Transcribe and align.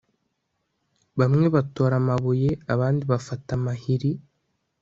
bamwe 1.19 1.45
batora 1.55 1.95
amabuye, 2.01 2.49
abandi 2.73 3.01
bafata 3.11 3.49
amahiri 3.59 4.11